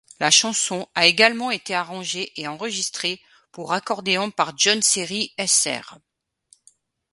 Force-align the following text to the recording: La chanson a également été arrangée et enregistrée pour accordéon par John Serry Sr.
La 0.19 0.31
chanson 0.31 0.87
a 0.95 1.05
également 1.05 1.51
été 1.51 1.75
arrangée 1.75 2.31
et 2.35 2.47
enregistrée 2.47 3.21
pour 3.51 3.71
accordéon 3.71 4.31
par 4.31 4.57
John 4.57 4.81
Serry 4.81 5.31
Sr. 5.37 5.99